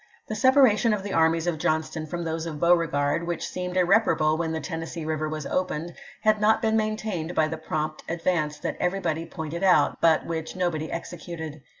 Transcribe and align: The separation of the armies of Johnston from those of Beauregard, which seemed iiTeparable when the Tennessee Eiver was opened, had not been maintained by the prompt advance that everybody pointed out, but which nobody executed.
The 0.29 0.35
separation 0.35 0.95
of 0.95 1.03
the 1.03 1.13
armies 1.13 1.45
of 1.45 1.59
Johnston 1.59 2.07
from 2.07 2.23
those 2.23 2.47
of 2.47 2.59
Beauregard, 2.59 3.27
which 3.27 3.47
seemed 3.47 3.75
iiTeparable 3.75 4.35
when 4.35 4.51
the 4.51 4.59
Tennessee 4.59 5.05
Eiver 5.05 5.29
was 5.29 5.45
opened, 5.45 5.93
had 6.21 6.41
not 6.41 6.59
been 6.59 6.75
maintained 6.75 7.35
by 7.35 7.47
the 7.47 7.57
prompt 7.59 8.03
advance 8.09 8.57
that 8.57 8.77
everybody 8.79 9.27
pointed 9.27 9.63
out, 9.63 10.01
but 10.01 10.25
which 10.25 10.55
nobody 10.55 10.91
executed. 10.91 11.61